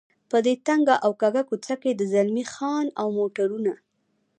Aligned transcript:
په 0.29 0.37
دې 0.45 0.53
تنګه 0.67 0.95
او 1.05 1.11
کږه 1.21 1.43
کوڅه 1.49 1.75
کې 1.81 1.91
د 1.95 2.01
زلمی 2.13 2.45
خان 2.53 2.85
او 3.01 3.07
موټرونه. 3.17 3.73